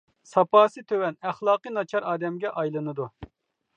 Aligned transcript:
ساپاسى 0.29 0.81
تۆۋەن، 0.91 1.19
ئەخلاقى 1.31 1.75
ناچار 1.75 2.07
ئادەمگە 2.13 2.53
ئايلىنىدۇ. 2.63 3.11